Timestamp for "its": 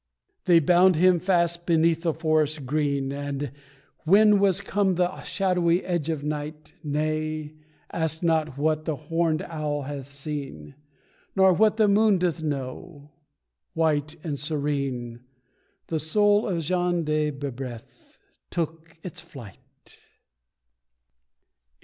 19.03-19.21